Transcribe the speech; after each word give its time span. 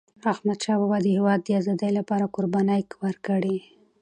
احمدشاه 0.31 0.77
بابا 0.79 0.97
د 1.03 1.07
هیواد 1.15 1.39
د 1.43 1.47
آزادی 1.59 1.91
لپاره 1.97 2.31
قربانۍ 2.35 2.81
ورکړي. 3.03 3.57